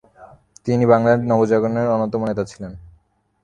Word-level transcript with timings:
তিনি 0.65 0.83
বাংলার 0.91 1.17
নবজাগরণের 1.29 1.91
অন্যতম 1.95 2.21
নেতা 2.25 2.43
ছিলেন। 2.51 2.71